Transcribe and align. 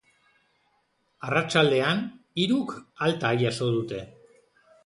Arratsaldean, 1.27 2.01
hiruk 2.45 2.75
alta 3.09 3.35
jaso 3.43 3.73
dute. 3.77 4.05